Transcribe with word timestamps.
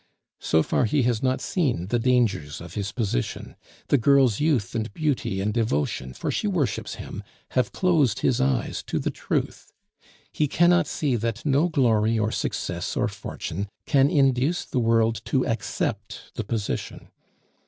So 0.39 0.63
far, 0.63 0.85
he 0.85 1.03
has 1.03 1.21
not 1.21 1.41
seen 1.41 1.85
the 1.89 1.99
dangers 1.99 2.59
of 2.59 2.73
his 2.73 2.91
position; 2.91 3.55
the 3.89 3.99
girl's 3.99 4.39
youth 4.39 4.73
and 4.73 4.91
beauty 4.95 5.39
and 5.39 5.53
devotion 5.53 6.15
(for 6.15 6.31
she 6.31 6.47
worships 6.47 6.95
him) 6.95 7.21
have 7.49 7.71
closed 7.71 8.21
his 8.21 8.41
eyes 8.41 8.81
to 8.87 8.97
the 8.97 9.11
truth; 9.11 9.71
he 10.31 10.47
cannot 10.47 10.87
see 10.87 11.15
that 11.17 11.45
no 11.45 11.69
glory 11.69 12.17
or 12.17 12.31
success 12.31 12.97
or 12.97 13.07
fortune 13.07 13.69
can 13.85 14.09
induce 14.09 14.65
the 14.65 14.79
world 14.79 15.21
to 15.25 15.45
accept 15.45 16.31
the 16.33 16.43
position. 16.43 17.09